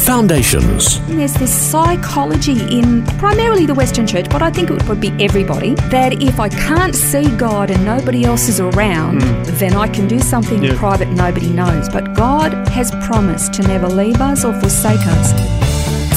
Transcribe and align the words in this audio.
Foundations. 0.00 0.98
There's 1.06 1.34
this 1.34 1.52
psychology 1.52 2.58
in 2.78 3.04
primarily 3.18 3.66
the 3.66 3.74
Western 3.74 4.06
Church, 4.06 4.26
but 4.30 4.40
I 4.42 4.50
think 4.50 4.70
it 4.70 4.88
would 4.88 5.00
be 5.00 5.10
everybody, 5.22 5.74
that 5.90 6.22
if 6.22 6.40
I 6.40 6.48
can't 6.48 6.94
see 6.94 7.28
God 7.36 7.70
and 7.70 7.84
nobody 7.84 8.24
else 8.24 8.48
is 8.48 8.60
around, 8.60 9.22
hmm. 9.22 9.42
then 9.58 9.74
I 9.74 9.86
can 9.88 10.08
do 10.08 10.18
something 10.18 10.62
Yeah. 10.62 10.76
private 10.76 11.08
nobody 11.08 11.50
knows. 11.50 11.88
But 11.88 12.14
God 12.14 12.52
has 12.68 12.90
promised 13.06 13.52
to 13.54 13.62
never 13.62 13.88
leave 13.88 14.20
us 14.20 14.44
or 14.44 14.52
forsake 14.58 15.00
us. 15.06 15.32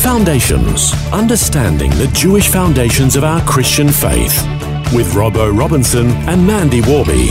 Foundations. 0.02 0.94
Understanding 1.12 1.92
the 1.92 2.08
Jewish 2.08 2.48
foundations 2.48 3.16
of 3.16 3.24
our 3.24 3.42
Christian 3.42 3.90
faith. 3.90 4.42
With 4.94 5.14
Robbo 5.14 5.56
Robinson 5.58 6.08
and 6.28 6.46
Mandy 6.48 6.82
Warby. 6.82 7.30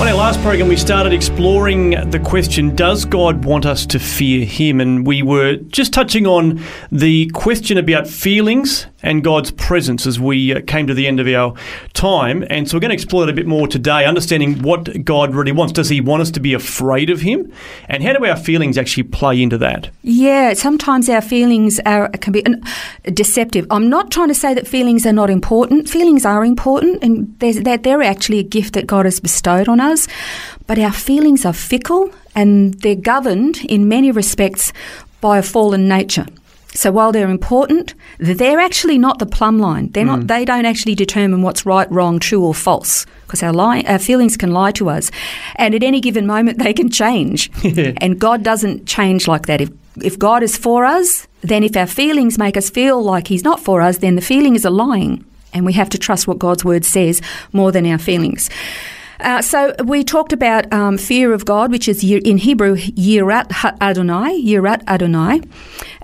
On 0.00 0.08
our 0.08 0.14
last 0.14 0.40
program, 0.40 0.68
we 0.68 0.78
started 0.78 1.12
exploring 1.12 1.90
the 2.10 2.18
question 2.18 2.74
Does 2.74 3.04
God 3.04 3.44
want 3.44 3.66
us 3.66 3.84
to 3.84 3.98
fear 3.98 4.46
Him? 4.46 4.80
And 4.80 5.06
we 5.06 5.22
were 5.22 5.56
just 5.56 5.92
touching 5.92 6.26
on 6.26 6.64
the 6.90 7.28
question 7.34 7.76
about 7.76 8.06
feelings 8.06 8.86
and 9.02 9.24
God's 9.24 9.50
presence 9.50 10.06
as 10.06 10.20
we 10.20 10.54
uh, 10.54 10.60
came 10.66 10.86
to 10.86 10.94
the 10.94 11.06
end 11.06 11.20
of 11.20 11.26
our 11.28 11.54
time. 11.92 12.44
And 12.50 12.68
so 12.68 12.76
we're 12.76 12.80
going 12.80 12.90
to 12.90 12.94
explore 12.94 13.24
it 13.24 13.30
a 13.30 13.32
bit 13.32 13.46
more 13.46 13.66
today, 13.66 14.04
understanding 14.04 14.62
what 14.62 15.04
God 15.04 15.34
really 15.34 15.52
wants. 15.52 15.72
Does 15.72 15.88
He 15.88 16.00
want 16.00 16.22
us 16.22 16.30
to 16.32 16.40
be 16.40 16.54
afraid 16.54 17.10
of 17.10 17.20
Him? 17.20 17.52
And 17.88 18.02
how 18.02 18.12
do 18.12 18.24
our 18.24 18.36
feelings 18.36 18.76
actually 18.78 19.04
play 19.04 19.42
into 19.42 19.58
that? 19.58 19.90
Yeah, 20.02 20.54
sometimes 20.54 21.08
our 21.08 21.20
feelings 21.20 21.80
are 21.86 22.08
can 22.08 22.32
be 22.32 22.44
uh, 22.44 22.52
deceptive. 23.12 23.66
I'm 23.70 23.88
not 23.88 24.10
trying 24.10 24.28
to 24.28 24.34
say 24.34 24.54
that 24.54 24.66
feelings 24.66 25.06
are 25.06 25.12
not 25.12 25.30
important. 25.30 25.88
Feelings 25.88 26.24
are 26.24 26.44
important, 26.44 27.02
and 27.02 27.38
that 27.40 27.82
they're 27.82 28.02
actually 28.02 28.38
a 28.38 28.44
gift 28.44 28.74
that 28.74 28.86
God 28.86 29.04
has 29.04 29.20
bestowed 29.20 29.68
on 29.68 29.80
us. 29.80 30.08
But 30.66 30.78
our 30.78 30.92
feelings 30.92 31.44
are 31.44 31.52
fickle, 31.52 32.10
and 32.34 32.74
they're 32.74 32.94
governed 32.94 33.58
in 33.64 33.88
many 33.88 34.10
respects 34.10 34.72
by 35.20 35.38
a 35.38 35.42
fallen 35.42 35.88
nature. 35.88 36.26
So 36.72 36.92
while 36.92 37.10
they're 37.10 37.28
important, 37.28 37.94
they're 38.18 38.60
actually 38.60 38.98
not 38.98 39.18
the 39.18 39.26
plumb 39.26 39.58
line. 39.58 39.88
They're 39.90 40.04
not. 40.04 40.20
Mm. 40.20 40.28
They 40.28 40.44
don't 40.44 40.64
actually 40.64 40.94
determine 40.94 41.42
what's 41.42 41.66
right, 41.66 41.90
wrong, 41.90 42.20
true, 42.20 42.44
or 42.44 42.54
false. 42.54 43.06
Because 43.22 43.42
our, 43.42 43.54
our 43.56 43.98
feelings 43.98 44.36
can 44.36 44.52
lie 44.52 44.72
to 44.72 44.88
us, 44.88 45.10
and 45.56 45.74
at 45.74 45.82
any 45.82 46.00
given 46.00 46.26
moment 46.26 46.58
they 46.58 46.72
can 46.72 46.90
change. 46.90 47.50
And 48.00 48.18
God 48.18 48.42
doesn't 48.42 48.86
change 48.86 49.26
like 49.26 49.46
that. 49.46 49.60
If 49.60 49.70
if 49.96 50.18
God 50.18 50.42
is 50.42 50.56
for 50.56 50.84
us, 50.84 51.26
then 51.40 51.64
if 51.64 51.76
our 51.76 51.86
feelings 51.86 52.38
make 52.38 52.56
us 52.56 52.70
feel 52.70 53.02
like 53.02 53.28
He's 53.28 53.44
not 53.44 53.60
for 53.60 53.82
us, 53.82 53.98
then 53.98 54.14
the 54.14 54.22
feeling 54.22 54.54
is 54.54 54.64
a 54.64 54.70
lying, 54.70 55.24
and 55.52 55.66
we 55.66 55.72
have 55.72 55.90
to 55.90 55.98
trust 55.98 56.28
what 56.28 56.38
God's 56.38 56.64
word 56.64 56.84
says 56.84 57.20
more 57.52 57.72
than 57.72 57.86
our 57.86 57.98
feelings. 57.98 58.48
Uh, 59.22 59.42
so 59.42 59.74
we 59.84 60.02
talked 60.02 60.32
about 60.32 60.72
um, 60.72 60.96
fear 60.96 61.32
of 61.32 61.44
God, 61.44 61.70
which 61.70 61.88
is 61.88 62.02
in 62.02 62.38
Hebrew 62.38 62.76
yirat 62.76 63.52
Adonai, 63.80 64.42
yirat 64.42 64.82
Adonai, 64.88 65.42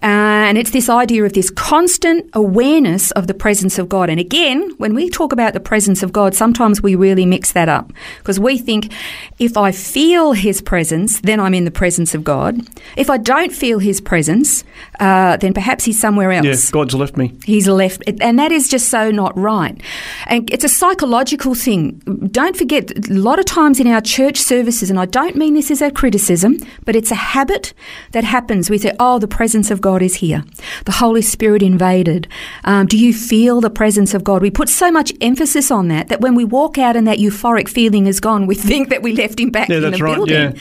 and 0.02 0.58
it's 0.58 0.70
this 0.70 0.88
idea 0.88 1.24
of 1.24 1.32
this 1.32 1.50
constant 1.50 2.28
awareness 2.34 3.10
of 3.12 3.26
the 3.26 3.34
presence 3.34 3.78
of 3.78 3.88
God. 3.88 4.10
And 4.10 4.20
again, 4.20 4.70
when 4.78 4.94
we 4.94 5.08
talk 5.08 5.32
about 5.32 5.54
the 5.54 5.60
presence 5.60 6.02
of 6.02 6.12
God, 6.12 6.34
sometimes 6.34 6.82
we 6.82 6.94
really 6.94 7.26
mix 7.26 7.52
that 7.52 7.68
up 7.68 7.92
because 8.18 8.38
we 8.38 8.58
think 8.58 8.92
if 9.38 9.56
I 9.56 9.72
feel 9.72 10.32
His 10.32 10.60
presence, 10.60 11.20
then 11.20 11.40
I'm 11.40 11.54
in 11.54 11.64
the 11.64 11.70
presence 11.70 12.14
of 12.14 12.22
God. 12.22 12.60
If 12.96 13.08
I 13.10 13.16
don't 13.16 13.52
feel 13.52 13.78
His 13.78 14.00
presence, 14.00 14.64
uh, 15.00 15.36
then 15.38 15.54
perhaps 15.54 15.84
He's 15.84 15.98
somewhere 15.98 16.32
else. 16.32 16.46
Yeah, 16.46 16.70
God's 16.70 16.94
left 16.94 17.16
me. 17.16 17.32
He's 17.44 17.66
left, 17.66 18.02
and 18.20 18.38
that 18.38 18.52
is 18.52 18.68
just 18.68 18.88
so 18.88 19.10
not 19.10 19.36
right. 19.38 19.80
And 20.26 20.50
it's 20.52 20.64
a 20.64 20.68
psychological 20.68 21.54
thing. 21.54 21.98
Don't 22.30 22.56
forget, 22.56 22.90
a 23.08 23.14
lot 23.14 23.38
of 23.38 23.44
times 23.44 23.80
in 23.80 23.86
our 23.86 24.00
church 24.00 24.38
services, 24.38 24.90
and 24.90 24.98
I 24.98 25.06
don't 25.06 25.36
mean 25.36 25.54
this 25.54 25.70
as 25.70 25.80
a 25.82 25.90
criticism, 25.90 26.58
but 26.84 26.94
it's 26.96 27.10
a 27.10 27.14
habit 27.16 27.72
that 28.12 28.24
happens. 28.24 28.68
We 28.70 28.78
say, 28.78 28.92
oh, 29.00 29.18
the 29.18 29.28
presence 29.28 29.70
of 29.70 29.80
God 29.80 30.02
is 30.02 30.16
here. 30.16 30.44
The 30.84 30.92
Holy 30.92 31.22
Spirit 31.22 31.62
invaded. 31.62 32.28
Um, 32.64 32.86
do 32.86 32.98
you 32.98 33.12
feel 33.14 33.60
the 33.60 33.70
presence 33.70 34.14
of 34.14 34.24
God? 34.24 34.42
We 34.42 34.50
put 34.50 34.68
so 34.68 34.90
much 34.90 35.12
emphasis 35.20 35.70
on 35.70 35.88
that 35.88 36.08
that 36.08 36.20
when 36.20 36.34
we 36.34 36.44
walk 36.44 36.78
out 36.78 36.96
and 36.96 37.06
that 37.06 37.18
euphoric 37.18 37.68
feeling 37.68 38.06
is 38.06 38.20
gone, 38.20 38.46
we 38.46 38.54
think 38.54 38.88
that 38.90 39.02
we 39.02 39.12
left 39.12 39.38
him 39.40 39.50
back 39.50 39.68
Yeah, 39.68 39.76
in 39.76 39.82
that's 39.82 39.98
the 39.98 40.04
right, 40.04 40.14
building. 40.16 40.34
yeah. 40.34 40.52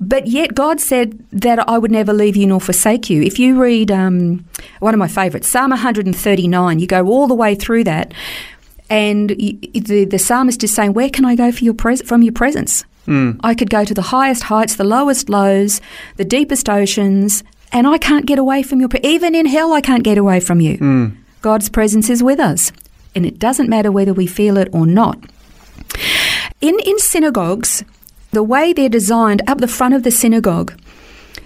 But 0.00 0.26
yet 0.26 0.54
God 0.54 0.80
said 0.80 1.16
that 1.30 1.68
I 1.68 1.78
would 1.78 1.92
never 1.92 2.12
leave 2.12 2.34
you 2.34 2.46
nor 2.48 2.60
forsake 2.60 3.08
you. 3.08 3.22
If 3.22 3.38
you 3.38 3.60
read 3.62 3.88
um, 3.92 4.44
one 4.80 4.94
of 4.94 4.98
my 4.98 5.06
favourites, 5.06 5.46
Psalm 5.48 5.70
139, 5.70 6.78
you 6.80 6.86
go 6.88 7.06
all 7.06 7.28
the 7.28 7.34
way 7.36 7.54
through 7.54 7.84
that, 7.84 8.12
and 8.92 9.30
the, 9.30 10.04
the 10.04 10.18
psalmist 10.18 10.62
is 10.62 10.74
saying, 10.74 10.92
"Where 10.92 11.08
can 11.08 11.24
I 11.24 11.34
go 11.34 11.50
for 11.50 11.64
your 11.64 11.74
pres- 11.74 12.02
from 12.02 12.22
your 12.22 12.34
presence? 12.34 12.84
Hmm. 13.06 13.32
I 13.42 13.54
could 13.54 13.70
go 13.70 13.84
to 13.84 13.94
the 13.94 14.08
highest 14.16 14.42
heights, 14.44 14.76
the 14.76 14.84
lowest 14.84 15.28
lows, 15.30 15.80
the 16.16 16.24
deepest 16.24 16.68
oceans, 16.68 17.42
and 17.72 17.86
I 17.86 17.96
can't 17.98 18.26
get 18.26 18.38
away 18.38 18.62
from 18.62 18.80
your. 18.80 18.90
Pre- 18.90 19.00
Even 19.02 19.34
in 19.34 19.46
hell, 19.46 19.72
I 19.72 19.80
can't 19.80 20.04
get 20.04 20.18
away 20.18 20.40
from 20.40 20.60
you. 20.60 20.76
Hmm. 20.76 21.06
God's 21.40 21.68
presence 21.70 22.10
is 22.10 22.22
with 22.22 22.38
us, 22.38 22.70
and 23.14 23.24
it 23.24 23.38
doesn't 23.38 23.68
matter 23.68 23.90
whether 23.90 24.12
we 24.12 24.26
feel 24.26 24.58
it 24.58 24.68
or 24.72 24.86
not." 24.86 25.16
In 26.60 26.78
in 26.90 26.98
synagogues, 26.98 27.84
the 28.30 28.42
way 28.42 28.72
they're 28.72 28.98
designed 29.00 29.42
up 29.46 29.58
the 29.58 29.74
front 29.78 29.94
of 29.94 30.02
the 30.02 30.10
synagogue, 30.10 30.72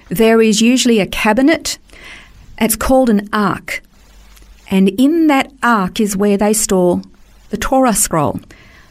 there 0.09 0.43
is 0.43 0.61
usually 0.61 1.01
a 1.01 1.07
cabinet. 1.07 1.79
It's 2.59 2.77
called 2.77 3.11
an 3.11 3.29
ark. 3.33 3.83
And 4.69 4.89
in 4.89 5.29
that 5.29 5.53
ark 5.63 6.01
is 6.01 6.17
where 6.17 6.37
they 6.37 6.53
store 6.53 7.03
the 7.51 7.57
Torah 7.57 7.95
scroll, 7.95 8.41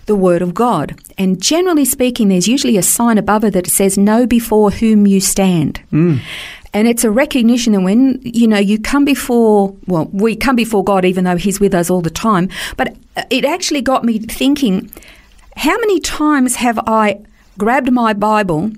the 0.05 0.15
Word 0.15 0.41
of 0.41 0.53
God. 0.53 0.99
And 1.17 1.41
generally 1.41 1.85
speaking, 1.85 2.29
there's 2.29 2.47
usually 2.47 2.77
a 2.77 2.83
sign 2.83 3.17
above 3.17 3.43
it 3.43 3.51
that 3.51 3.67
says, 3.67 3.97
Know 3.97 4.27
before 4.27 4.71
whom 4.71 5.07
you 5.07 5.19
stand. 5.19 5.81
Mm. 5.91 6.21
And 6.73 6.89
it's 6.89 7.05
a 7.05 7.11
recognition 7.11 7.71
that 7.73 7.81
when, 7.81 8.19
you 8.21 8.47
know, 8.47 8.57
you 8.57 8.77
come 8.77 9.05
before, 9.05 9.73
well, 9.87 10.09
we 10.11 10.35
come 10.35 10.57
before 10.57 10.83
God 10.83 11.05
even 11.05 11.23
though 11.23 11.37
He's 11.37 11.59
with 11.59 11.73
us 11.73 11.89
all 11.89 12.01
the 12.01 12.09
time. 12.09 12.49
But 12.75 12.97
uh, 13.15 13.23
it 13.29 13.45
actually 13.45 13.81
got 13.81 14.03
me 14.03 14.19
thinking, 14.19 14.91
how 15.55 15.77
many 15.77 16.01
times 16.01 16.55
have 16.55 16.77
I 16.85 17.21
grabbed 17.57 17.91
my 17.91 18.13
Bible 18.13 18.71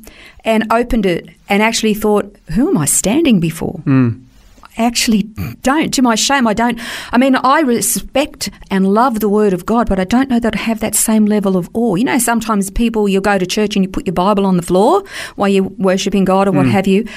and 0.46 0.72
opened 0.72 1.06
it 1.06 1.30
and 1.50 1.64
actually 1.64 1.96
thought, 1.96 2.36
who 2.52 2.70
am 2.70 2.78
I 2.78 2.86
standing 2.86 3.40
before? 3.40 3.82
I 3.88 4.27
actually 4.78 5.24
don't. 5.62 5.94
To 5.94 6.02
my 6.02 6.16
shame, 6.16 6.48
I 6.48 6.54
don't. 6.54 6.80
I 7.12 7.18
mean, 7.18 7.36
I 7.36 7.62
respect 7.62 8.50
and 8.70 8.94
love 8.94 9.20
the 9.20 9.30
Word 9.30 9.54
of 9.54 9.66
God, 9.66 9.90
but 9.90 10.00
I 10.00 10.04
don't 10.04 10.30
know 10.30 10.40
that 10.40 10.56
I 10.56 10.60
have 10.60 10.80
that 10.80 10.96
same 10.96 11.26
level 11.26 11.58
of 11.58 11.70
awe. 11.74 11.96
You 11.96 12.04
know, 12.04 12.18
sometimes 12.18 12.70
people, 12.70 13.08
you'll 13.10 13.22
go 13.22 13.38
to 13.38 13.46
church 13.46 13.76
and 13.76 13.84
you 13.84 13.90
put 13.90 14.06
your 14.06 14.14
Bible 14.14 14.46
on 14.46 14.58
the 14.58 14.64
floor 14.64 15.04
while 15.36 15.50
you're 15.50 15.64
worshipping 15.64 16.26
God 16.26 16.48
or 16.48 16.52
what 16.52 16.66
mm. 16.66 16.72
have 16.72 16.88
you. 16.88 17.08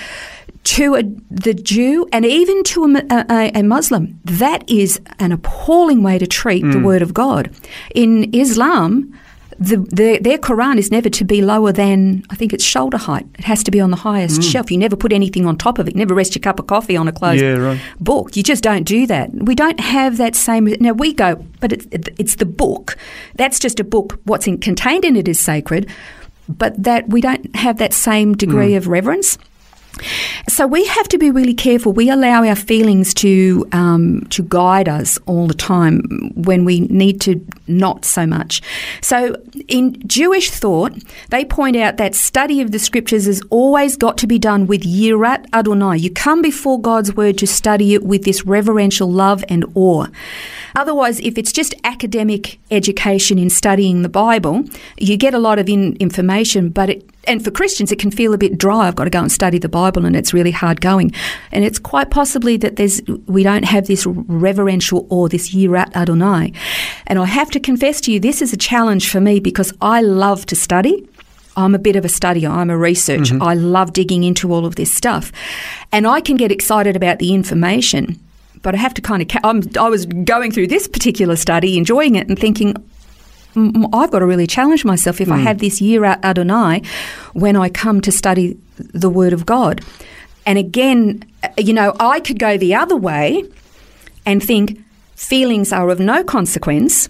To 0.63 0.95
a, 0.95 1.03
the 1.31 1.55
Jew 1.55 2.07
and 2.13 2.27
even 2.27 2.63
to 2.65 2.85
a, 2.85 2.99
a, 3.11 3.25
a- 3.31 3.61
a 3.61 3.63
Muslim, 3.63 4.21
that 4.25 4.69
is 4.69 5.01
an 5.19 5.33
appalling 5.33 6.03
way 6.03 6.19
to 6.19 6.27
treat 6.27 6.61
the 6.63 6.79
mm. 6.79 6.85
Word 6.85 7.01
of 7.01 7.15
God. 7.15 7.51
In 7.95 8.33
Islam, 8.35 9.19
the, 9.61 9.77
the, 9.77 10.19
their 10.23 10.39
Quran 10.39 10.79
is 10.79 10.91
never 10.91 11.11
to 11.11 11.25
be 11.25 11.43
lower 11.43 11.71
than, 11.71 12.25
I 12.31 12.35
think 12.35 12.55
it's 12.55 12.65
shoulder 12.65 12.97
height. 12.97 13.27
It 13.39 13.45
has 13.45 13.63
to 13.65 13.71
be 13.71 13.79
on 13.79 13.91
the 13.91 13.97
highest 13.97 14.41
mm. 14.41 14.51
shelf. 14.51 14.71
You 14.71 14.79
never 14.79 14.97
put 14.97 15.13
anything 15.13 15.45
on 15.47 15.59
top 15.59 15.79
of 15.79 15.87
it. 15.87 15.95
You 15.95 15.99
never 15.99 16.15
rest 16.15 16.35
your 16.35 16.41
cup 16.41 16.59
of 16.59 16.67
coffee 16.67 16.97
on 16.97 17.07
a 17.07 17.13
closed 17.13 17.43
Yeah, 17.43 17.57
right. 17.57 17.81
book. 18.01 18.37
You 18.37 18.43
just 18.43 18.63
don't 18.65 18.85
do 18.85 19.07
that. 19.07 19.31
We 19.35 19.55
don't 19.55 19.79
have 19.79 20.17
that 20.17 20.35
same. 20.35 20.65
Now 20.81 20.93
we 20.93 21.13
go, 21.13 21.45
but 21.61 21.75
it's, 21.75 21.87
it's 21.93 22.37
the 22.37 22.47
book. 22.47 22.97
That's 23.35 23.59
just 23.59 23.79
a 23.79 23.85
book. 23.85 24.19
What's 24.25 24.47
in, 24.47 24.59
contained 24.59 25.05
in 25.05 25.15
it 25.15 25.29
is 25.29 25.39
sacred, 25.39 25.91
but 26.49 26.83
that 26.83 27.11
we 27.11 27.21
don't 27.21 27.55
have 27.55 27.77
that 27.79 27.93
same 27.93 28.35
degree 28.35 28.73
mm. 28.73 28.79
of 28.79 28.89
reverence. 28.89 29.37
So 30.49 30.67
we 30.67 30.87
have 30.87 31.09
to 31.09 31.19
be 31.19 31.31
really 31.31 31.55
careful. 31.55 31.93
We 31.93 32.11
allow 32.11 32.45
our 32.45 32.55
feelings 32.55 33.15
to 33.15 33.69
um, 33.73 34.27
to 34.31 34.43
guide 34.43 34.89
us 34.89 35.19
all 35.27 35.47
the 35.47 35.55
time 35.55 36.33
when 36.35 36.65
we 36.65 36.81
need 36.81 37.21
to 37.23 37.45
not 37.67 38.05
so 38.05 38.27
much. 38.27 38.63
So 39.01 39.37
in 39.69 40.07
Jewish 40.07 40.51
thought, 40.51 40.93
they 41.31 41.45
point 41.45 41.77
out 41.77 41.97
that 41.99 42.15
study 42.15 42.61
of 42.61 42.73
the 42.73 42.79
scriptures 42.79 43.27
has 43.27 43.43
always 43.51 43.97
got 43.97 44.19
to 44.19 44.27
be 44.27 44.39
done 44.39 44.67
with 44.67 44.83
yirat 44.83 45.47
Adonai. 45.53 45.99
You 45.99 46.11
come 46.11 46.43
before 46.43 46.81
God's 46.81 47.15
word 47.15 47.39
to 47.39 47.47
study 47.47 47.95
it 47.95 48.03
with 48.03 48.25
this 48.25 48.45
reverential 48.45 49.11
love 49.11 49.45
and 49.49 49.65
awe. 49.75 50.07
Otherwise, 50.75 51.21
if 51.21 51.37
it's 51.37 51.53
just 51.53 51.75
academic 51.85 52.59
education 52.71 53.39
in 53.39 53.51
studying 53.51 54.03
the 54.03 54.09
Bible, 54.09 54.65
you 54.97 55.17
get 55.17 55.35
a 55.35 55.39
lot 55.39 55.59
of 55.59 55.69
in- 55.69 55.97
information, 55.97 56.71
but 56.71 56.91
it 56.91 57.11
and 57.31 57.45
for 57.45 57.53
Christians, 57.53 57.93
it 57.93 58.01
can 58.01 58.11
feel 58.11 58.35
a 58.35 58.39
bit 58.39 58.59
dry. 58.59 58.89
I've 58.89 58.97
got 58.97 59.05
to 59.05 59.11
go 59.11 59.21
and 59.21 59.31
study 59.31 59.59
the 59.59 59.69
Bible, 59.69 60.05
and 60.05 60.17
it's 60.17 60.35
really 60.35 60.51
hard 60.51 60.81
going. 60.81 61.13
And 61.53 61.65
it's 61.65 61.79
quite 61.79 62.11
possibly 62.11 62.57
that 62.57 62.75
there's 62.75 63.01
we 63.27 63.45
don't 63.45 63.65
have 63.65 63.87
this 63.87 64.05
reverential 64.05 65.07
or 65.11 65.29
this 65.29 65.55
yirat 65.55 65.95
Adonai. 65.95 66.53
And 67.07 67.21
I 67.21 67.27
have 67.27 67.51
to 67.53 67.61
confess 67.61 68.01
to 68.03 68.13
you, 68.13 68.19
this 68.19 68.43
is 68.43 68.53
a 68.53 68.57
challenge 68.57 69.09
for 69.09 69.21
me 69.21 69.39
because 69.39 69.73
I 69.81 70.01
love 70.01 70.45
to 70.47 70.57
study. 70.57 71.09
I'm 71.57 71.75
a 71.75 71.79
bit 71.79 71.95
of 71.95 72.05
a 72.05 72.09
studier. 72.09 72.51
I'm 72.51 72.69
a 72.69 72.77
researcher. 72.77 73.39
I 73.41 73.55
love 73.55 73.93
digging 73.93 74.25
into 74.25 74.53
all 74.53 74.67
of 74.67 74.75
this 74.75 74.93
stuff, 74.93 75.31
and 75.93 76.09
I 76.09 76.21
can 76.21 76.37
get 76.37 76.51
excited 76.51 76.97
about 76.97 77.21
the 77.21 77.33
information. 77.33 78.19
But 78.63 78.75
I 78.75 78.79
have 78.79 78.95
to 78.95 79.03
kind 79.03 79.23
of. 79.23 79.29
I'm, 79.45 79.63
I 79.79 79.89
was 79.89 80.07
going 80.07 80.51
through 80.51 80.67
this 80.67 80.89
particular 80.89 81.37
study, 81.37 81.79
enjoying 81.79 82.17
it, 82.17 82.29
and 82.29 82.39
thinking, 82.39 82.75
"Mm, 82.75 82.83
I've 83.57 84.11
got 84.11 84.21
to 84.21 84.27
really 84.27 84.47
challenge 84.47 84.85
myself 84.85 85.21
if 85.21 85.31
I 85.31 85.39
have 85.39 85.59
this 85.59 85.81
yirat 85.81 86.23
Adonai 86.23 86.83
when 87.33 87.57
I 87.57 87.69
come 87.69 88.01
to 88.03 88.13
study 88.13 88.59
the 88.77 89.11
Word 89.11 89.33
of 89.33 89.47
God. 89.47 89.83
And 90.47 90.59
again, 90.59 91.25
uh, 91.43 91.49
you 91.59 91.73
know, 91.73 91.95
I 92.01 92.21
could 92.21 92.39
go 92.39 92.57
the 92.57 92.75
other 92.75 92.97
way 92.97 93.45
and 94.25 94.43
think 94.43 94.83
feelings 95.15 95.73
are 95.73 95.91
of 95.91 96.01
no 96.01 96.25
consequence 96.25 97.09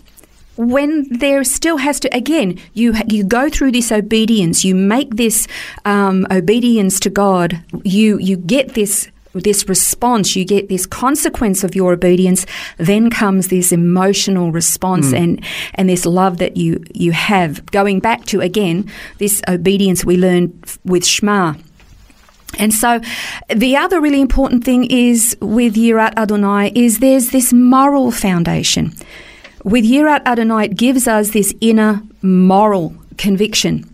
when 0.56 1.06
there 1.10 1.42
still 1.44 1.78
has 1.78 1.98
to 2.00 2.14
again 2.14 2.58
you 2.74 2.94
you 3.06 3.24
go 3.24 3.48
through 3.48 3.72
this 3.72 3.90
obedience. 3.90 4.64
You 4.64 4.74
make 4.74 5.16
this 5.16 5.46
um, 5.84 6.26
obedience 6.30 7.00
to 7.00 7.10
God. 7.10 7.62
You 7.82 8.18
you 8.18 8.36
get 8.36 8.74
this 8.74 9.08
this 9.32 9.68
response 9.68 10.34
you 10.34 10.44
get 10.44 10.68
this 10.68 10.86
consequence 10.86 11.62
of 11.62 11.74
your 11.74 11.92
obedience 11.92 12.46
then 12.78 13.10
comes 13.10 13.48
this 13.48 13.72
emotional 13.72 14.50
response 14.50 15.10
hmm. 15.10 15.16
and 15.16 15.44
and 15.74 15.88
this 15.88 16.04
love 16.04 16.38
that 16.38 16.56
you 16.56 16.82
you 16.94 17.12
have 17.12 17.64
going 17.66 18.00
back 18.00 18.24
to 18.24 18.40
again 18.40 18.90
this 19.18 19.40
obedience 19.48 20.04
we 20.04 20.16
learned 20.16 20.52
with 20.84 21.06
Shema 21.06 21.54
and 22.58 22.74
so, 22.74 23.00
the 23.48 23.76
other 23.76 24.00
really 24.00 24.20
important 24.20 24.64
thing 24.64 24.84
is 24.90 25.36
with 25.40 25.76
Yirat 25.76 26.14
Adonai 26.16 26.72
is 26.74 26.98
there's 26.98 27.30
this 27.30 27.52
moral 27.52 28.10
foundation. 28.10 28.92
With 29.64 29.84
Yirat 29.84 30.26
Adonai, 30.26 30.64
it 30.64 30.76
gives 30.76 31.06
us 31.06 31.30
this 31.30 31.54
inner 31.60 32.02
moral 32.22 32.94
conviction. 33.18 33.88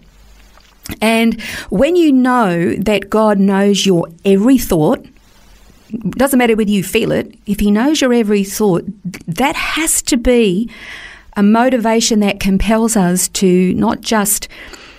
And 1.01 1.41
when 1.69 1.97
you 1.97 2.13
know 2.13 2.75
that 2.77 3.11
God 3.11 3.39
knows 3.39 3.85
your 3.85 4.09
every 4.25 4.59
thought, 4.59 5.05
doesn't 6.11 6.39
matter 6.39 6.57
whether 6.57 6.71
you 6.71 6.83
feel 6.83 7.13
it, 7.13 7.35
if 7.47 7.61
He 7.61 7.71
knows 7.71 8.01
your 8.01 8.13
every 8.13 8.45
thought, 8.45 8.85
that 9.27 9.57
has 9.57 10.03
to 10.03 10.17
be 10.17 10.71
a 11.37 11.43
motivation 11.43 12.21
that 12.21 12.41
compels 12.41 12.97
us 12.97 13.29
to 13.29 13.75
not 13.75 14.01
just, 14.01 14.49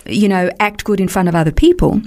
you 0.06 0.30
know, 0.30 0.50
act 0.60 0.84
good 0.84 1.00
in 1.00 1.08
front 1.08 1.28
of 1.28 1.36
other 1.36 1.52
people, 1.52 2.02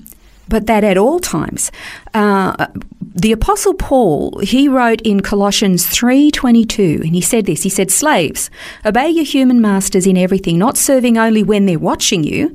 but 0.48 0.66
that 0.66 0.84
at 0.84 0.98
all 0.98 1.18
times. 1.18 1.72
Uh, 2.14 2.66
the 3.00 3.32
Apostle 3.32 3.74
Paul, 3.74 4.38
he 4.38 4.68
wrote 4.68 5.00
in 5.02 5.20
Colossians 5.20 5.86
3.22, 5.86 7.02
and 7.02 7.14
he 7.14 7.20
said 7.20 7.46
this, 7.46 7.62
he 7.62 7.68
said, 7.68 7.90
Slaves, 7.90 8.50
obey 8.84 9.08
your 9.08 9.24
human 9.24 9.60
masters 9.60 10.06
in 10.06 10.16
everything, 10.16 10.58
not 10.58 10.76
serving 10.76 11.18
only 11.18 11.42
when 11.42 11.66
they're 11.66 11.78
watching 11.78 12.24
you 12.24 12.54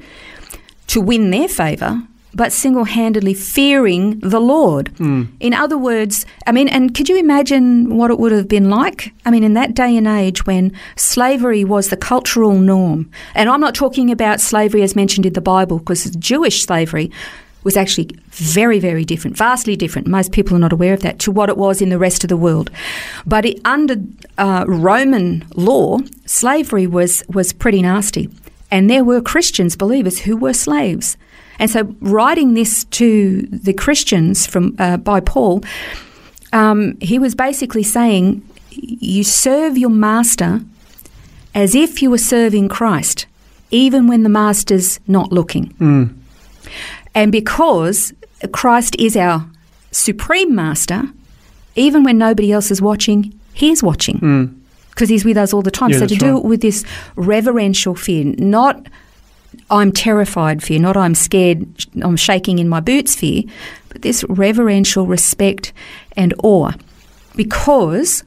to 0.87 1.01
win 1.01 1.31
their 1.31 1.47
favour, 1.47 2.01
but 2.35 2.51
single-handedly 2.51 3.33
fearing 3.33 4.19
the 4.19 4.39
Lord. 4.39 4.91
In 4.99 5.53
other 5.53 5.77
words, 5.77 6.25
I 6.45 6.51
mean, 6.51 6.67
and 6.67 6.93
could 6.93 7.09
you 7.09 7.17
imagine 7.17 7.95
what 7.97 8.11
it 8.11 8.19
would 8.19 8.33
have 8.33 8.47
been 8.47 8.69
like? 8.69 9.13
I 9.25 9.31
mean, 9.31 9.43
in 9.43 9.53
that 9.53 9.73
day 9.73 9.95
and 9.95 10.07
age 10.07 10.45
when 10.45 10.71
slavery 10.97 11.63
was 11.63 11.89
the 11.89 11.97
cultural 11.97 12.59
norm, 12.59 13.09
and 13.33 13.49
I'm 13.49 13.61
not 13.61 13.73
talking 13.73 14.11
about 14.11 14.41
slavery 14.41 14.83
as 14.83 14.95
mentioned 14.95 15.25
in 15.25 15.33
the 15.33 15.41
Bible, 15.41 15.79
because 15.79 16.11
Jewish 16.17 16.63
slavery 16.63 17.09
was 17.63 17.75
actually 17.75 18.09
very, 18.29 18.79
very 18.79 19.03
different, 19.03 19.35
vastly 19.35 19.75
different. 19.75 20.07
Most 20.07 20.31
people 20.31 20.55
are 20.55 20.59
not 20.59 20.71
aware 20.71 20.93
of 20.93 21.01
that 21.01 21.17
to 21.19 21.31
what 21.31 21.49
it 21.49 21.57
was 21.57 21.81
in 21.81 21.89
the 21.89 21.97
rest 21.97 22.23
of 22.23 22.27
the 22.27 22.37
world. 22.37 22.69
But 23.25 23.45
it, 23.45 23.59
under 23.65 23.95
uh, 24.37 24.65
Roman 24.67 25.43
law, 25.55 25.99
slavery 26.25 26.85
was 26.85 27.23
was 27.27 27.53
pretty 27.53 27.81
nasty, 27.81 28.29
and 28.69 28.89
there 28.89 29.03
were 29.03 29.21
Christians, 29.21 29.75
believers, 29.75 30.19
who 30.19 30.37
were 30.37 30.53
slaves. 30.53 31.17
And 31.59 31.69
so, 31.69 31.83
writing 32.01 32.53
this 32.53 32.83
to 32.85 33.41
the 33.43 33.73
Christians 33.73 34.45
from 34.45 34.75
uh, 34.79 34.97
by 34.97 35.19
Paul, 35.19 35.63
um, 36.53 36.97
he 37.01 37.19
was 37.19 37.35
basically 37.35 37.83
saying, 37.83 38.41
"You 38.71 39.23
serve 39.23 39.77
your 39.77 39.89
master 39.89 40.61
as 41.53 41.75
if 41.75 42.01
you 42.01 42.09
were 42.09 42.17
serving 42.17 42.69
Christ, 42.69 43.25
even 43.71 44.07
when 44.07 44.23
the 44.23 44.29
master's 44.29 44.99
not 45.07 45.31
looking." 45.31 45.73
And 47.13 47.31
because 47.31 48.13
Christ 48.51 48.95
is 48.99 49.15
our 49.15 49.45
supreme 49.91 50.53
master, 50.53 51.03
even 51.75 52.03
when 52.03 52.17
nobody 52.17 52.51
else 52.51 52.71
is 52.71 52.81
watching, 52.81 53.37
he 53.53 53.71
is 53.71 53.81
watching 53.81 54.63
because 54.89 55.09
he's 55.09 55.25
with 55.25 55.37
us 55.37 55.53
all 55.53 55.61
the 55.61 55.71
time. 55.71 55.91
Yeah, 55.91 55.99
so 55.99 56.07
to 56.07 56.15
do 56.15 56.33
right. 56.33 56.37
it 56.37 56.45
with 56.45 56.61
this 56.61 56.83
reverential 57.15 57.95
fear, 57.95 58.25
not 58.37 58.87
I'm 59.69 59.91
terrified 59.91 60.63
fear, 60.63 60.79
not 60.79 60.97
I'm 60.97 61.15
scared, 61.15 61.65
I'm 62.01 62.17
shaking 62.17 62.59
in 62.59 62.69
my 62.69 62.79
boots 62.79 63.15
fear, 63.15 63.43
but 63.89 64.01
this 64.01 64.23
reverential 64.29 65.05
respect 65.05 65.73
and 66.15 66.33
awe. 66.43 66.71
Because 67.35 68.23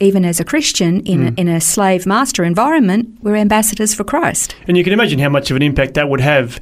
even 0.00 0.24
as 0.24 0.40
a 0.40 0.44
Christian 0.44 1.00
in, 1.00 1.28
a, 1.28 1.30
mm. 1.30 1.38
in 1.38 1.48
a 1.48 1.60
slave 1.60 2.06
master 2.06 2.42
environment, 2.42 3.18
we're 3.22 3.36
ambassadors 3.36 3.94
for 3.94 4.02
Christ. 4.02 4.56
And 4.66 4.76
you 4.76 4.82
can 4.82 4.92
imagine 4.92 5.18
how 5.18 5.28
much 5.28 5.50
of 5.50 5.56
an 5.56 5.62
impact 5.62 5.94
that 5.94 6.08
would 6.08 6.20
have 6.20 6.58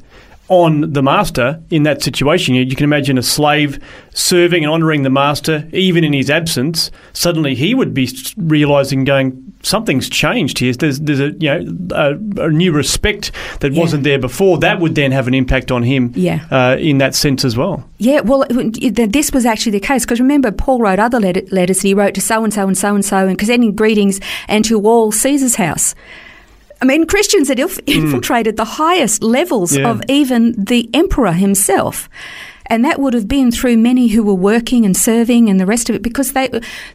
on 0.49 0.93
the 0.93 1.01
master 1.01 1.61
in 1.69 1.83
that 1.83 2.01
situation. 2.03 2.55
You 2.55 2.63
you 2.63 2.75
can 2.75 2.83
imagine 2.83 3.17
a 3.17 3.23
slave 3.23 3.79
serving 4.13 4.63
and 4.63 4.71
honouring 4.73 5.03
the 5.03 5.09
master, 5.09 5.67
even 5.71 6.03
in 6.03 6.11
his 6.13 6.29
absence. 6.29 6.91
Suddenly, 7.13 7.55
he 7.55 7.73
would 7.75 7.93
be 7.93 8.09
realising, 8.37 9.03
going, 9.05 9.53
"Something's 9.63 10.09
changed 10.09 10.59
here. 10.59 10.73
There's, 10.73 10.99
there's 10.99 11.19
a 11.19 11.31
you 11.39 11.49
know 11.49 11.77
a, 12.37 12.45
a 12.47 12.49
new 12.49 12.71
respect 12.71 13.31
that 13.59 13.73
Yeah. 13.73 13.79
wasn't 13.79 14.03
there 14.03 14.19
before." 14.19 14.57
That 14.57 14.79
would 14.79 14.95
then 14.95 15.11
have 15.11 15.27
an 15.27 15.33
impact 15.33 15.71
on 15.71 15.83
him, 15.83 16.11
Yeah. 16.15 16.39
uh, 16.51 16.77
in 16.79 16.97
that 16.97 17.15
sense 17.15 17.45
as 17.45 17.55
well. 17.55 17.87
Yeah, 17.99 18.21
well, 18.21 18.45
this 18.49 19.31
was 19.31 19.45
actually 19.45 19.73
the 19.73 19.79
case 19.79 20.05
because 20.05 20.19
remember, 20.19 20.51
Paul 20.51 20.79
wrote 20.81 20.99
other 20.99 21.19
letters 21.19 21.77
and 21.79 21.83
he 21.87 21.93
wrote 21.93 22.13
to 22.15 22.21
so 22.21 22.43
and 22.43 22.53
so 22.53 22.67
and 22.67 22.77
so 22.77 22.95
and 22.95 23.05
so 23.05 23.27
and 23.27 23.37
presenting 23.37 23.75
greetings 23.75 24.19
and 24.47 24.65
to 24.65 24.81
all 24.81 25.11
Caesar's 25.11 25.55
house. 25.55 25.93
I 26.81 26.85
mean, 26.85 27.05
Christians 27.05 27.49
had 27.49 27.59
inf- 27.59 27.79
hmm. 27.85 27.91
infiltrated 27.91 28.55
the 28.57 28.65
highest 28.65 29.21
levels 29.23 29.75
Yeah. 29.75 29.89
of 29.89 30.01
even 30.07 30.53
the 30.57 30.89
emperor 30.93 31.33
himself. 31.33 32.09
And 32.71 32.85
that 32.85 32.99
would 32.99 33.15
have 33.15 33.27
been 33.27 33.51
through 33.51 33.77
many 33.77 34.09
who 34.09 34.23
were 34.23 34.35
working 34.35 34.85
and 34.85 34.95
serving 34.95 35.49
and 35.49 35.59
the 35.59 35.65
rest 35.65 35.89
of 35.89 35.95
it 35.95 36.03
because 36.03 36.33
they, 36.33 36.47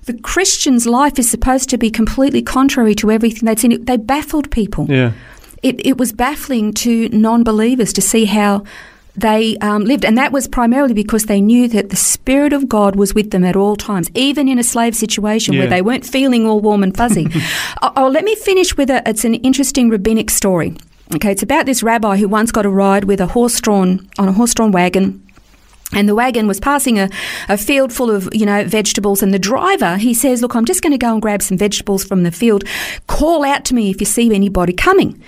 the 0.04 0.14
Christian's 0.22 0.86
life 0.86 1.18
is 1.18 1.28
supposed 1.28 1.68
to 1.70 1.76
be 1.78 1.90
completely 1.90 2.42
contrary 2.42 2.94
to 2.94 3.10
everything 3.10 3.46
they'd 3.46 3.58
seen. 3.58 3.84
They 3.84 3.96
baffled 3.96 4.50
people 4.52 4.86
Yeah. 4.88 5.12
it, 5.64 5.84
it 5.84 5.98
was 5.98 6.12
baffling 6.12 6.72
to 6.74 7.08
non 7.08 7.42
believers 7.42 7.92
to 7.94 8.00
see 8.00 8.24
how 8.26 8.62
they 9.16 9.56
um, 9.59 9.85
lived. 9.85 10.04
And 10.04 10.18
that 10.18 10.33
was 10.33 10.49
primarily 10.49 10.94
because 10.94 11.26
they 11.26 11.40
knew 11.40 11.68
that 11.68 11.90
the 11.90 11.97
Spirit 11.97 12.52
of 12.52 12.68
God 12.68 12.97
was 12.97 13.14
with 13.14 13.30
them 13.30 13.44
at 13.44 13.56
all 13.56 13.76
times, 13.76 14.11
even 14.14 14.49
in 14.49 14.59
a 14.59 14.64
slave 14.64 14.97
situation 14.97 15.56
where 15.56 15.68
they 15.68 15.83
weren't 15.83 16.04
feeling 16.04 16.47
all 16.47 16.61
warm 16.61 16.83
and 16.83 16.97
fuzzy. 16.97 17.28
oh, 17.83 17.92
oh, 17.97 18.09
let 18.09 18.25
me 18.25 18.35
finish 18.35 18.76
with 18.76 18.90
a, 18.90 19.09
it's 19.09 19.25
an 19.25 19.35
interesting 19.37 19.88
rabbinic 19.88 20.30
story. 20.30 20.76
Okay, 21.14 21.30
it's 21.30 21.42
about 21.42 21.66
this 21.66 21.83
rabbi 21.83 22.16
who 22.16 22.28
once 22.28 22.50
got 22.50 22.66
a 22.66 22.71
ride 22.71 23.04
with 23.04 23.21
a 23.21 23.26
horse 23.26 23.61
drawn, 23.61 24.09
on 24.18 24.28
a 24.28 24.33
horse 24.33 24.54
drawn 24.54 24.73
wagon 24.73 25.23
and 25.94 26.08
the 26.08 26.14
wagon 26.14 26.46
was 26.46 26.60
passing 26.60 26.98
a, 26.98 27.08
a 27.48 27.56
field 27.56 27.92
full 27.92 28.10
of, 28.10 28.28
you 28.34 28.44
know, 28.44 28.64
vegetables. 28.64 29.22
And 29.22 29.32
the 29.32 29.38
driver, 29.38 29.96
he 29.96 30.12
says, 30.14 30.42
Look, 30.42 30.54
I'm 30.54 30.64
just 30.64 30.82
going 30.82 30.92
to 30.92 30.98
go 30.98 31.12
and 31.12 31.22
grab 31.22 31.40
some 31.42 31.56
vegetables 31.56 32.04
from 32.04 32.22
the 32.22 32.32
field. 32.32 32.64
Call 33.06 33.44
out 33.44 33.64
to 33.66 33.74
me 33.74 33.90
if 33.90 34.00
you 34.00 34.06
see 34.06 34.34
anybody 34.34 34.72
coming. 34.72 35.22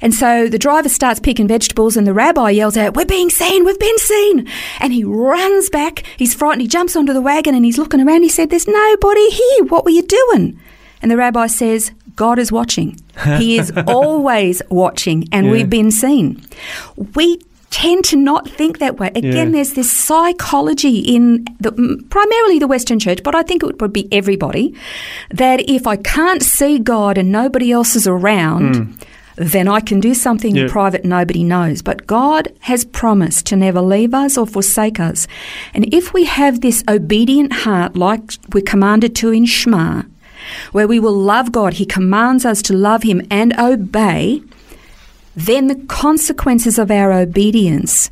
And 0.00 0.14
so 0.14 0.48
the 0.48 0.58
driver 0.58 0.88
starts 0.88 1.20
picking 1.20 1.48
vegetables, 1.48 1.96
and 1.96 2.06
the 2.06 2.14
rabbi 2.14 2.50
yells 2.50 2.76
out, 2.76 2.96
We're 2.96 3.04
being 3.04 3.30
seen, 3.30 3.64
we've 3.64 3.78
been 3.78 3.98
seen. 3.98 4.48
And 4.80 4.92
he 4.92 5.04
runs 5.04 5.68
back. 5.70 6.04
He's 6.16 6.34
frightened. 6.34 6.62
He 6.62 6.68
jumps 6.68 6.96
onto 6.96 7.12
the 7.12 7.20
wagon 7.22 7.54
and 7.54 7.64
he's 7.64 7.78
looking 7.78 8.00
around. 8.00 8.22
He 8.22 8.28
said, 8.28 8.50
There's 8.50 8.68
nobody 8.68 9.30
here. 9.30 9.64
What 9.64 9.84
were 9.84 9.90
you 9.90 10.02
doing? 10.02 10.58
And 11.02 11.10
the 11.10 11.16
rabbi 11.16 11.46
says, 11.46 11.92
God 12.16 12.40
is 12.40 12.50
watching. 12.50 12.98
He 13.38 13.58
is 13.58 13.72
always 13.86 14.60
watching, 14.70 15.28
and 15.30 15.46
Yeah. 15.46 15.52
we've 15.52 15.70
been 15.70 15.90
seen. 15.92 16.42
We 17.14 17.38
tend 17.70 18.04
to 18.06 18.16
not 18.16 18.48
think 18.48 18.78
that 18.78 18.98
way. 18.98 19.08
Again, 19.14 19.48
Yeah. 19.48 19.52
there's 19.56 19.74
this 19.74 19.90
psychology 19.90 20.98
in 21.00 21.44
the, 21.60 21.72
primarily 22.08 22.58
the 22.58 22.66
Western 22.66 22.98
Church, 22.98 23.22
but 23.22 23.34
I 23.34 23.42
think 23.42 23.62
it 23.62 23.80
would 23.80 23.92
be 23.92 24.08
everybody, 24.12 24.74
that 25.30 25.60
if 25.68 25.86
I 25.86 25.96
can't 25.96 26.42
see 26.42 26.78
God 26.78 27.18
and 27.18 27.30
nobody 27.30 27.70
else 27.70 27.94
is 27.94 28.06
around, 28.06 28.76
hmm. 28.76 28.92
then 29.36 29.68
I 29.68 29.80
can 29.80 30.00
do 30.00 30.14
something 30.14 30.56
Yeah. 30.56 30.64
in 30.64 30.70
private 30.70 31.04
nobody 31.04 31.44
knows. 31.44 31.82
But 31.82 32.06
God 32.06 32.48
has 32.60 32.84
promised 32.84 33.46
to 33.46 33.56
never 33.56 33.80
leave 33.80 34.12
us 34.14 34.36
or 34.38 34.46
forsake 34.46 34.98
us. 34.98 35.28
And 35.74 35.92
if 35.94 36.12
we 36.12 36.24
have 36.24 36.60
this 36.60 36.82
obedient 36.88 37.52
heart, 37.52 37.96
like 37.96 38.22
we're 38.52 38.62
commanded 38.62 39.14
to 39.16 39.30
in 39.30 39.44
Shema, 39.44 40.02
where 40.72 40.88
we 40.88 40.98
will 40.98 41.12
love 41.16 41.52
God, 41.52 41.74
He 41.74 41.84
commands 41.86 42.44
us 42.44 42.62
to 42.62 42.72
love 42.72 43.02
Him 43.02 43.20
and 43.30 43.52
obey 43.60 44.42
then 45.38 45.68
the 45.68 45.76
consequences 45.86 46.78
of 46.78 46.90
our 46.90 47.12
obedience 47.12 48.10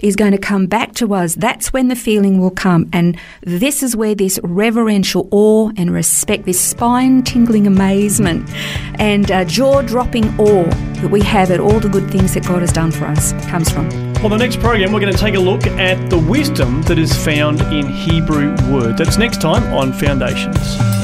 is 0.00 0.16
going 0.16 0.32
to 0.32 0.38
come 0.38 0.66
back 0.66 0.92
to 0.94 1.14
us. 1.14 1.34
That's 1.34 1.72
when 1.72 1.88
the 1.88 1.96
feeling 1.96 2.38
will 2.38 2.50
come. 2.50 2.88
And 2.92 3.18
this 3.42 3.82
is 3.82 3.96
where 3.96 4.14
this 4.14 4.38
reverential 4.42 5.28
awe 5.30 5.70
and 5.76 5.92
respect, 5.92 6.44
this 6.44 6.60
spine 6.60 7.22
tingling 7.22 7.66
amazement 7.66 8.48
and 8.98 9.30
uh, 9.30 9.44
jaw 9.44 9.82
dropping 9.82 10.26
awe 10.38 10.64
that 11.00 11.10
we 11.10 11.22
have 11.22 11.50
at 11.50 11.60
all 11.60 11.80
the 11.80 11.88
good 11.88 12.10
things 12.10 12.34
that 12.34 12.44
God 12.44 12.60
has 12.60 12.72
done 12.72 12.90
for 12.90 13.06
us 13.06 13.32
comes 13.46 13.70
from. 13.70 13.86
On 14.24 14.30
the 14.30 14.38
next 14.38 14.58
program, 14.60 14.92
we're 14.92 15.00
going 15.00 15.12
to 15.12 15.18
take 15.18 15.34
a 15.34 15.40
look 15.40 15.66
at 15.66 16.10
the 16.10 16.18
wisdom 16.18 16.82
that 16.82 16.98
is 16.98 17.14
found 17.24 17.60
in 17.72 17.86
Hebrew 17.86 18.56
words. 18.72 18.98
That's 18.98 19.16
next 19.16 19.40
time 19.40 19.64
on 19.72 19.92
Foundations. 19.92 21.03